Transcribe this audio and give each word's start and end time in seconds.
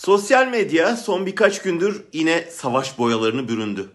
Sosyal 0.00 0.48
medya 0.48 0.96
son 0.96 1.26
birkaç 1.26 1.62
gündür 1.62 2.04
yine 2.12 2.48
savaş 2.50 2.98
boyalarını 2.98 3.48
büründü. 3.48 3.88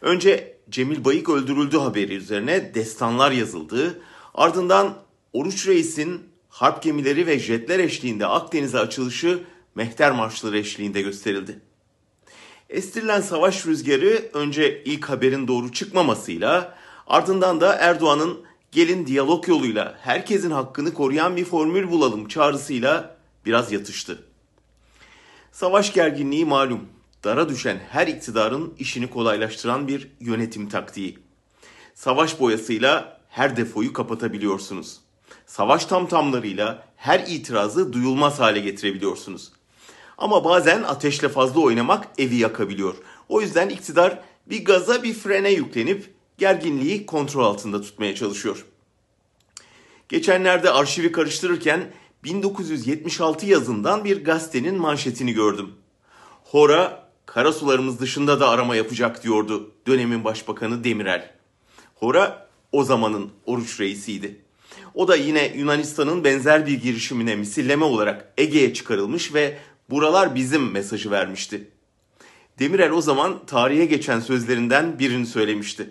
Önce 0.00 0.58
Cemil 0.70 1.04
Bayık 1.04 1.28
öldürüldü 1.28 1.78
haberi 1.78 2.14
üzerine 2.14 2.74
destanlar 2.74 3.30
yazıldı. 3.30 4.00
Ardından 4.34 4.94
Oruç 5.32 5.66
Reis'in 5.66 6.22
harp 6.48 6.82
gemileri 6.82 7.26
ve 7.26 7.38
jetler 7.38 7.78
eşliğinde 7.78 8.26
Akdeniz'e 8.26 8.78
açılışı 8.78 9.42
mehter 9.74 10.12
marşları 10.12 10.58
eşliğinde 10.58 11.02
gösterildi. 11.02 11.60
Estirilen 12.70 13.20
savaş 13.20 13.66
rüzgarı 13.66 14.30
önce 14.32 14.82
ilk 14.84 15.04
haberin 15.04 15.48
doğru 15.48 15.72
çıkmamasıyla 15.72 16.78
ardından 17.06 17.60
da 17.60 17.74
Erdoğan'ın 17.74 18.40
gelin 18.72 19.06
diyalog 19.06 19.48
yoluyla 19.48 19.98
herkesin 20.00 20.50
hakkını 20.50 20.94
koruyan 20.94 21.36
bir 21.36 21.44
formül 21.44 21.90
bulalım 21.90 22.28
çağrısıyla 22.28 23.16
biraz 23.46 23.72
yatıştı. 23.72 24.26
Savaş 25.56 25.92
gerginliği 25.92 26.44
malum. 26.44 26.80
Dara 27.24 27.48
düşen 27.48 27.80
her 27.90 28.06
iktidarın 28.06 28.74
işini 28.78 29.10
kolaylaştıran 29.10 29.88
bir 29.88 30.08
yönetim 30.20 30.68
taktiği. 30.68 31.18
Savaş 31.94 32.40
boyasıyla 32.40 33.20
her 33.28 33.56
defoyu 33.56 33.92
kapatabiliyorsunuz. 33.92 35.00
Savaş 35.46 35.84
tamtamlarıyla 35.84 36.86
her 36.96 37.20
itirazı 37.20 37.92
duyulmaz 37.92 38.40
hale 38.40 38.60
getirebiliyorsunuz. 38.60 39.52
Ama 40.18 40.44
bazen 40.44 40.82
ateşle 40.82 41.28
fazla 41.28 41.60
oynamak 41.60 42.08
evi 42.18 42.36
yakabiliyor. 42.36 42.94
O 43.28 43.40
yüzden 43.40 43.68
iktidar 43.68 44.20
bir 44.46 44.64
gaza 44.64 45.02
bir 45.02 45.14
frene 45.14 45.50
yüklenip 45.50 46.14
gerginliği 46.38 47.06
kontrol 47.06 47.44
altında 47.44 47.80
tutmaya 47.80 48.14
çalışıyor. 48.14 48.66
Geçenlerde 50.08 50.70
arşivi 50.70 51.12
karıştırırken 51.12 51.92
1976 52.24 53.46
yazından 53.46 54.04
bir 54.04 54.24
gazetenin 54.24 54.76
manşetini 54.76 55.32
gördüm. 55.32 55.72
Hora 56.44 57.08
karasularımız 57.26 58.00
dışında 58.00 58.40
da 58.40 58.48
arama 58.48 58.76
yapacak 58.76 59.22
diyordu 59.24 59.72
dönemin 59.86 60.24
başbakanı 60.24 60.84
Demirel. 60.84 61.34
Hora 61.94 62.48
o 62.72 62.84
zamanın 62.84 63.30
oruç 63.46 63.80
reisiydi. 63.80 64.40
O 64.94 65.08
da 65.08 65.16
yine 65.16 65.52
Yunanistan'ın 65.56 66.24
benzer 66.24 66.66
bir 66.66 66.80
girişimine 66.80 67.36
misilleme 67.36 67.84
olarak 67.84 68.32
Ege'ye 68.38 68.74
çıkarılmış 68.74 69.34
ve 69.34 69.58
buralar 69.90 70.34
bizim 70.34 70.70
mesajı 70.70 71.10
vermişti. 71.10 71.70
Demirel 72.58 72.90
o 72.90 73.00
zaman 73.00 73.46
tarihe 73.46 73.84
geçen 73.84 74.20
sözlerinden 74.20 74.98
birini 74.98 75.26
söylemişti. 75.26 75.90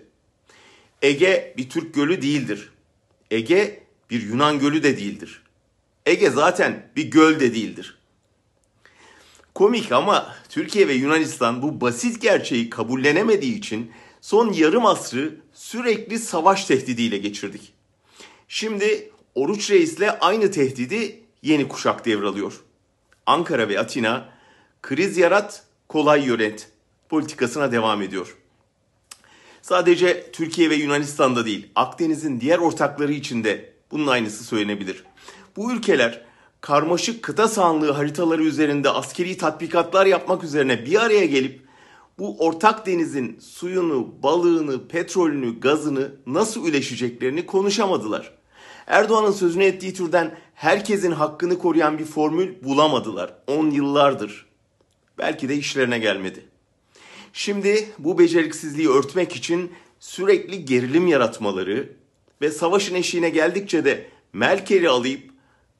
Ege 1.01 1.53
bir 1.57 1.69
Türk 1.69 1.93
gölü 1.93 2.21
değildir. 2.21 2.69
Ege 3.31 3.83
bir 4.09 4.21
Yunan 4.21 4.59
gölü 4.59 4.83
de 4.83 4.97
değildir. 4.97 5.41
Ege 6.05 6.29
zaten 6.29 6.91
bir 6.95 7.11
göl 7.11 7.39
de 7.39 7.53
değildir. 7.53 7.97
Komik 9.55 9.91
ama 9.91 10.35
Türkiye 10.49 10.87
ve 10.87 10.93
Yunanistan 10.93 11.61
bu 11.61 11.81
basit 11.81 12.21
gerçeği 12.21 12.69
kabullenemediği 12.69 13.57
için 13.57 13.91
son 14.21 14.53
yarım 14.53 14.85
asrı 14.85 15.35
sürekli 15.53 16.19
savaş 16.19 16.65
tehdidiyle 16.65 17.17
geçirdik. 17.17 17.73
Şimdi 18.47 19.11
Oruç 19.35 19.71
Reis'le 19.71 20.09
aynı 20.19 20.51
tehdidi 20.51 21.23
yeni 21.41 21.67
kuşak 21.67 22.05
devralıyor. 22.05 22.61
Ankara 23.25 23.69
ve 23.69 23.79
Atina 23.79 24.29
kriz 24.81 25.17
yarat, 25.17 25.63
kolay 25.87 26.25
yönet 26.25 26.69
politikasına 27.09 27.71
devam 27.71 28.01
ediyor. 28.01 28.37
Sadece 29.61 30.31
Türkiye 30.31 30.69
ve 30.69 30.75
Yunanistan'da 30.75 31.45
değil, 31.45 31.67
Akdeniz'in 31.75 32.41
diğer 32.41 32.57
ortakları 32.59 33.13
için 33.13 33.43
de 33.43 33.73
bunun 33.91 34.07
aynısı 34.07 34.43
söylenebilir. 34.43 35.03
Bu 35.55 35.73
ülkeler 35.73 36.25
karmaşık 36.61 37.23
kıta 37.23 37.47
sahanlığı 37.47 37.91
haritaları 37.91 38.43
üzerinde 38.43 38.89
askeri 38.89 39.37
tatbikatlar 39.37 40.05
yapmak 40.05 40.43
üzerine 40.43 40.85
bir 40.85 41.01
araya 41.01 41.25
gelip 41.25 41.65
bu 42.19 42.37
ortak 42.39 42.85
denizin 42.85 43.39
suyunu, 43.39 44.23
balığını, 44.23 44.87
petrolünü, 44.87 45.59
gazını 45.59 46.11
nasıl 46.27 46.67
üleşeceklerini 46.67 47.45
konuşamadılar. 47.45 48.33
Erdoğan'ın 48.87 49.31
sözünü 49.31 49.63
ettiği 49.63 49.93
türden 49.93 50.37
herkesin 50.53 51.11
hakkını 51.11 51.59
koruyan 51.59 51.99
bir 51.99 52.05
formül 52.05 52.63
bulamadılar 52.63 53.33
10 53.47 53.69
yıllardır. 53.69 54.45
Belki 55.17 55.49
de 55.49 55.55
işlerine 55.55 55.99
gelmedi. 55.99 56.45
Şimdi 57.33 57.89
bu 57.99 58.19
beceriksizliği 58.19 58.89
örtmek 58.89 59.35
için 59.35 59.71
sürekli 59.99 60.65
gerilim 60.65 61.07
yaratmaları 61.07 61.89
ve 62.41 62.51
savaşın 62.51 62.95
eşiğine 62.95 63.29
geldikçe 63.29 63.85
de 63.85 64.07
Merkel'i 64.33 64.89
alayıp 64.89 65.34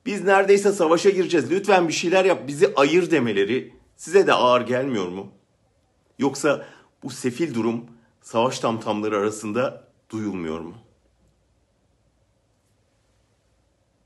biz 0.06 0.24
neredeyse 0.24 0.72
savaşa 0.72 1.10
gireceğiz 1.10 1.52
lütfen 1.52 1.88
bir 1.88 1.94
şeyler 1.94 2.26
yap 2.26 2.48
bizi 2.48 2.74
ayır 2.76 3.12
demeleri 3.12 3.74
size 3.98 4.28
de 4.28 4.34
ağır 4.34 4.62
gelmiyor 4.62 5.08
mu? 5.08 5.32
Yoksa 6.20 6.66
bu 7.04 7.10
sefil 7.10 7.54
durum 7.54 7.86
savaş 8.22 8.60
tamtamları 8.60 9.18
arasında 9.18 9.88
duyulmuyor 10.10 10.60
mu? 10.60 10.74